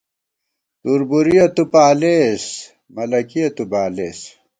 [0.81, 2.43] تُوربُوریہ تُو پالېس،
[2.95, 4.19] ملَکِیہ تُو بالېس